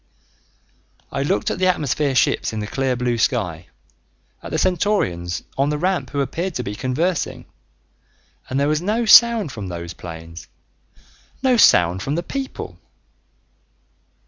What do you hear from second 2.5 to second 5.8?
in the clear blue sky, at the Centaurians on the